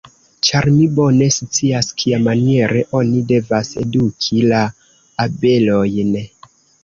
[0.47, 4.63] Ĉar mi bone scias, kiamaniere oni devas eduki la
[5.27, 6.19] abelojn.